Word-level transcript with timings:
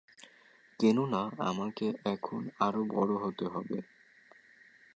কেননা 0.79 1.21
আমাকে 1.39 1.87
এখন 2.05 2.41
আরো 2.59 2.81
বড় 2.89 3.13
হতে 3.15 3.45
হবে। 3.45 3.77